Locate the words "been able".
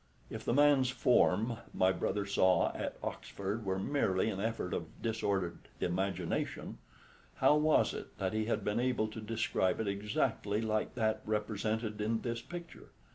8.63-9.09